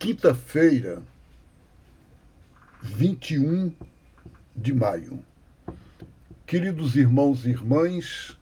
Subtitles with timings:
[0.00, 1.02] quinta-feira,
[2.82, 3.70] 21
[4.56, 5.22] de maio.
[6.46, 8.34] Queridos irmãos e irmãs,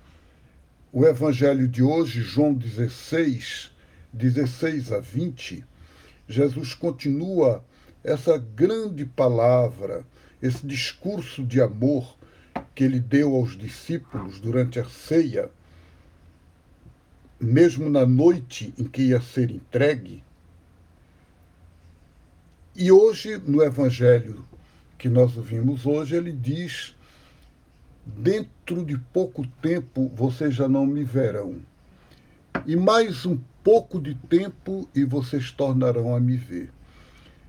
[0.92, 3.72] o evangelho de hoje, João 16,
[4.12, 5.64] 16 a 20,
[6.29, 7.65] Jesus continua
[8.04, 10.04] essa grande palavra,
[10.40, 12.17] esse discurso de amor
[12.72, 15.51] que ele deu aos discípulos durante a ceia,
[17.41, 20.23] mesmo na noite em que ia ser entregue.
[22.80, 24.45] E hoje, no evangelho
[24.96, 26.95] que nós ouvimos hoje, ele diz:
[28.06, 31.56] Dentro de pouco tempo vocês já não me verão.
[32.64, 36.70] E mais um pouco de tempo e vocês tornarão a me ver.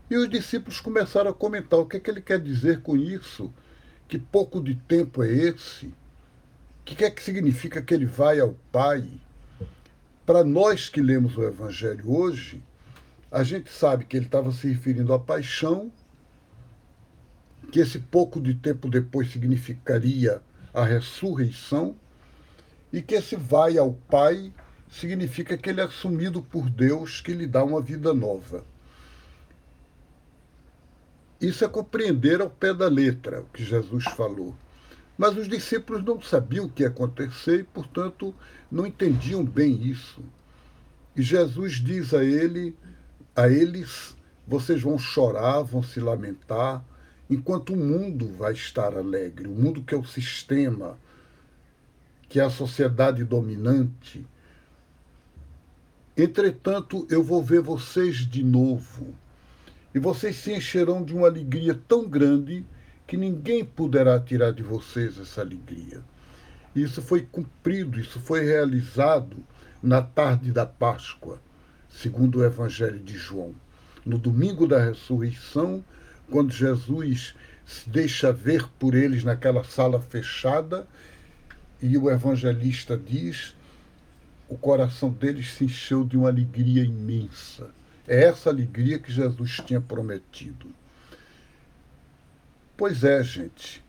[0.10, 3.54] E os discípulos começaram a comentar o que, é que ele quer dizer com isso,
[4.08, 5.94] que pouco de tempo é esse, o
[6.86, 9.08] que é que significa que ele vai ao Pai.
[10.26, 12.64] Para nós que lemos o Evangelho hoje,
[13.32, 15.92] a gente sabe que ele estava se referindo à paixão,
[17.72, 20.42] que esse pouco de tempo depois significaria
[20.74, 21.96] a ressurreição,
[22.92, 24.52] e que esse vai ao Pai
[24.90, 28.66] significa que ele é assumido por Deus, que lhe dá uma vida nova.
[31.40, 34.56] Isso é compreender ao pé da letra o que Jesus falou.
[35.18, 38.34] Mas os discípulos não sabiam o que ia acontecer e, portanto,
[38.72, 40.24] não entendiam bem isso.
[41.16, 42.76] E Jesus diz a ele,
[43.40, 46.84] a eles, vocês vão chorar, vão se lamentar,
[47.30, 50.98] enquanto o mundo vai estar alegre, o mundo que é o sistema,
[52.28, 54.26] que é a sociedade dominante.
[56.18, 59.16] Entretanto, eu vou ver vocês de novo
[59.96, 62.66] e vocês se encherão de uma alegria tão grande
[63.08, 66.04] que ninguém poderá tirar de vocês essa alegria.
[66.76, 69.38] Isso foi cumprido, isso foi realizado
[69.82, 71.42] na tarde da Páscoa,
[71.90, 73.54] segundo o Evangelho de João.
[74.06, 75.84] No domingo da ressurreição,
[76.30, 77.36] quando Jesus
[77.66, 80.88] se deixa ver por eles naquela sala fechada,
[81.82, 83.56] e o evangelista diz:
[84.48, 87.70] o coração deles se encheu de uma alegria imensa
[88.10, 90.66] é essa alegria que Jesus tinha prometido.
[92.76, 93.84] Pois é, gente.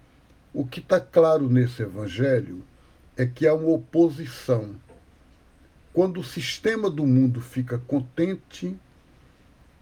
[0.52, 2.62] O que está claro nesse evangelho
[3.16, 4.74] é que há uma oposição.
[5.92, 8.76] Quando o sistema do mundo fica contente,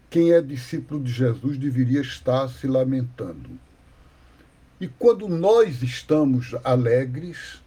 [0.09, 3.49] quem é discípulo de Jesus deveria estar se lamentando.
[4.81, 7.61] E quando nós estamos alegres,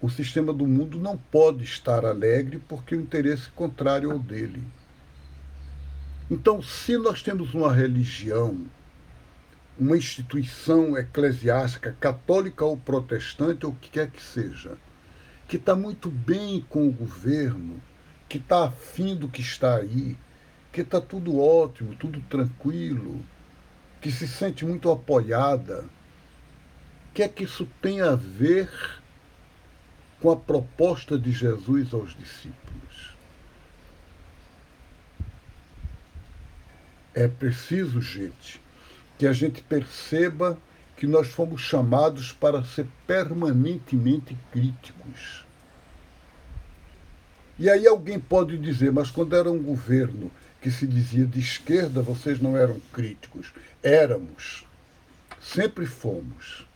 [0.00, 4.62] o sistema do mundo não pode estar alegre porque o interesse contrário ao dele.
[6.30, 8.66] Então, se nós temos uma religião,
[9.78, 14.76] uma instituição eclesiástica, católica ou protestante, ou o que quer que seja,
[15.48, 17.82] que está muito bem com o governo,
[18.28, 20.14] que está afim do que está aí,
[20.70, 23.24] que está tudo ótimo, tudo tranquilo,
[23.98, 25.86] que se sente muito apoiada,
[27.08, 28.70] o que é que isso tem a ver
[30.20, 33.16] com a proposta de Jesus aos discípulos?
[37.14, 38.60] É preciso, gente,
[39.16, 40.58] que a gente perceba
[40.98, 45.44] que nós fomos chamados para ser permanentemente críticos.
[47.58, 52.02] E aí alguém pode dizer, mas quando era um governo que se dizia de esquerda,
[52.02, 53.52] vocês não eram críticos.
[53.82, 54.66] Éramos.
[55.40, 56.66] Sempre fomos.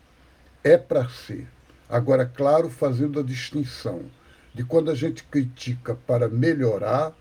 [0.65, 1.47] É para ser.
[1.89, 4.03] Agora, claro, fazendo a distinção
[4.55, 7.13] de quando a gente critica para melhorar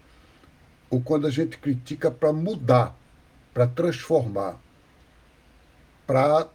[0.89, 2.95] ou quando a gente critica para mudar
[3.53, 4.57] para transformar,
[6.07, 6.47] para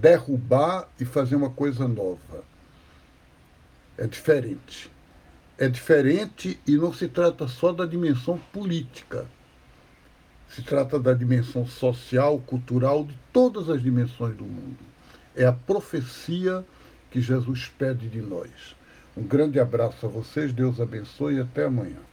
[0.00, 2.44] derrubar e fazer uma coisa nova.
[3.96, 4.90] É diferente.
[5.58, 9.26] É diferente e não se trata só da dimensão política.
[10.48, 14.78] Se trata da dimensão social, cultural, de todas as dimensões do mundo.
[15.34, 16.64] É a profecia
[17.10, 18.50] que Jesus pede de nós.
[19.16, 22.11] Um grande abraço a vocês, Deus abençoe e até amanhã.